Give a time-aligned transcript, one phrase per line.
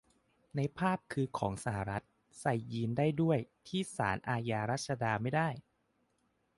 [0.55, 2.03] ในภาพคือของสหรัฐ
[2.41, 5.49] ใส่ยีนส์ได้ด้วย ที่ศาลอาญารัชดาไม่ได้